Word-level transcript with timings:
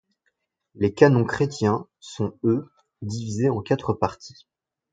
Les 0.73 0.95
canons 0.95 1.25
chrétiens 1.25 1.85
sont 1.99 2.33
eux 2.43 2.71
divisés 3.03 3.49
en 3.51 3.61
quatre 3.61 3.93
parties. 3.93 4.47